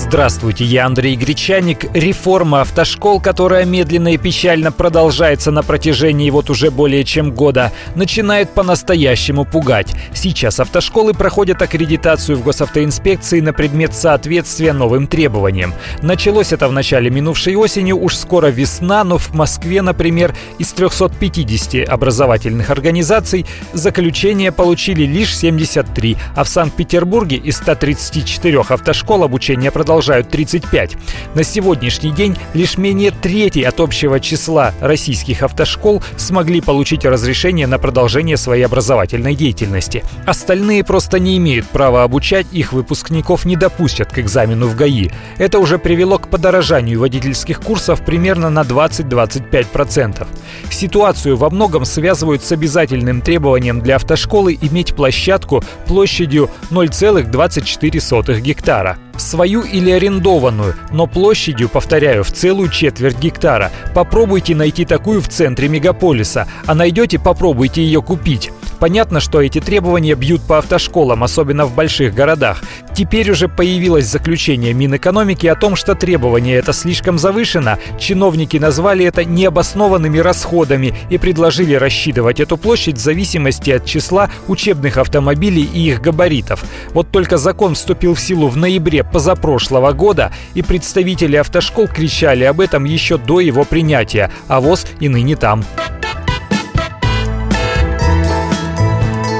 Здравствуйте, 0.00 0.64
я 0.64 0.86
Андрей 0.86 1.16
Гречаник. 1.16 1.84
Реформа 1.92 2.60
автошкол, 2.60 3.20
которая 3.20 3.64
медленно 3.64 4.14
и 4.14 4.16
печально 4.16 4.70
продолжается 4.70 5.50
на 5.50 5.64
протяжении 5.64 6.30
вот 6.30 6.50
уже 6.50 6.70
более 6.70 7.02
чем 7.02 7.32
года, 7.32 7.72
начинает 7.96 8.48
по-настоящему 8.50 9.44
пугать. 9.44 9.92
Сейчас 10.14 10.60
автошколы 10.60 11.14
проходят 11.14 11.60
аккредитацию 11.60 12.38
в 12.38 12.44
госавтоинспекции 12.44 13.40
на 13.40 13.52
предмет 13.52 13.92
соответствия 13.92 14.72
новым 14.72 15.08
требованиям. 15.08 15.74
Началось 16.00 16.52
это 16.52 16.68
в 16.68 16.72
начале 16.72 17.10
минувшей 17.10 17.56
осени, 17.56 17.90
уж 17.90 18.16
скоро 18.16 18.46
весна, 18.46 19.02
но 19.02 19.18
в 19.18 19.34
Москве, 19.34 19.82
например, 19.82 20.32
из 20.58 20.72
350 20.74 21.88
образовательных 21.88 22.70
организаций 22.70 23.46
заключение 23.72 24.52
получили 24.52 25.02
лишь 25.02 25.36
73, 25.36 26.16
а 26.36 26.44
в 26.44 26.48
Санкт-Петербурге 26.48 27.36
из 27.36 27.56
134 27.56 28.60
автошкол 28.60 29.24
обучение 29.24 29.72
продолжается 29.72 29.87
продолжают 29.88 30.28
35. 30.28 30.98
На 31.34 31.42
сегодняшний 31.42 32.10
день 32.10 32.36
лишь 32.52 32.76
менее 32.76 33.10
трети 33.10 33.60
от 33.60 33.80
общего 33.80 34.20
числа 34.20 34.74
российских 34.82 35.42
автошкол 35.42 36.02
смогли 36.18 36.60
получить 36.60 37.06
разрешение 37.06 37.66
на 37.66 37.78
продолжение 37.78 38.36
своей 38.36 38.64
образовательной 38.64 39.34
деятельности. 39.34 40.04
Остальные 40.26 40.84
просто 40.84 41.18
не 41.18 41.38
имеют 41.38 41.66
права 41.68 42.02
обучать, 42.02 42.46
их 42.52 42.74
выпускников 42.74 43.46
не 43.46 43.56
допустят 43.56 44.12
к 44.12 44.18
экзамену 44.18 44.68
в 44.68 44.76
ГАИ. 44.76 45.08
Это 45.38 45.58
уже 45.58 45.78
привело 45.78 46.18
к 46.18 46.28
подорожанию 46.28 47.00
водительских 47.00 47.58
курсов 47.58 48.02
примерно 48.04 48.50
на 48.50 48.64
20-25%. 48.64 50.26
Ситуацию 50.68 51.38
во 51.38 51.48
многом 51.48 51.86
связывают 51.86 52.44
с 52.44 52.52
обязательным 52.52 53.22
требованием 53.22 53.80
для 53.80 53.96
автошколы 53.96 54.58
иметь 54.60 54.94
площадку 54.94 55.64
площадью 55.86 56.50
0,24 56.70 58.40
гектара 58.40 58.98
свою 59.20 59.62
или 59.62 59.90
арендованную, 59.90 60.74
но 60.90 61.06
площадью, 61.06 61.68
повторяю, 61.68 62.24
в 62.24 62.30
целую 62.30 62.68
четверть 62.70 63.18
гектара. 63.18 63.70
Попробуйте 63.94 64.54
найти 64.54 64.84
такую 64.84 65.20
в 65.20 65.28
центре 65.28 65.68
мегаполиса, 65.68 66.48
а 66.66 66.74
найдете, 66.74 67.18
попробуйте 67.18 67.82
ее 67.82 68.02
купить. 68.02 68.50
Понятно, 68.78 69.20
что 69.20 69.42
эти 69.42 69.60
требования 69.60 70.14
бьют 70.14 70.42
по 70.42 70.58
автошколам, 70.58 71.24
особенно 71.24 71.66
в 71.66 71.74
больших 71.74 72.14
городах. 72.14 72.62
Теперь 72.94 73.30
уже 73.30 73.48
появилось 73.48 74.06
заключение 74.06 74.72
Минэкономики 74.72 75.46
о 75.46 75.56
том, 75.56 75.76
что 75.76 75.94
требование 75.94 76.56
это 76.56 76.72
слишком 76.72 77.18
завышено. 77.18 77.78
Чиновники 77.98 78.56
назвали 78.56 79.04
это 79.04 79.24
необоснованными 79.24 80.18
расходами 80.18 80.94
и 81.10 81.18
предложили 81.18 81.74
рассчитывать 81.74 82.40
эту 82.40 82.56
площадь 82.56 82.96
в 82.96 83.00
зависимости 83.00 83.70
от 83.70 83.84
числа 83.84 84.30
учебных 84.46 84.96
автомобилей 84.96 85.68
и 85.72 85.88
их 85.88 86.00
габаритов. 86.00 86.64
Вот 86.92 87.10
только 87.10 87.36
закон 87.36 87.74
вступил 87.74 88.14
в 88.14 88.20
силу 88.20 88.48
в 88.48 88.56
ноябре 88.56 89.04
позапрошлого 89.04 89.92
года, 89.92 90.32
и 90.54 90.62
представители 90.62 91.36
автошкол 91.36 91.88
кричали 91.88 92.44
об 92.44 92.60
этом 92.60 92.84
еще 92.84 93.18
до 93.18 93.40
его 93.40 93.64
принятия, 93.64 94.30
а 94.46 94.60
ВОЗ 94.60 94.86
и 95.00 95.08
ныне 95.08 95.36
там. 95.36 95.64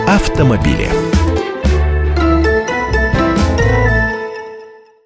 Автомобили. 0.08 1.07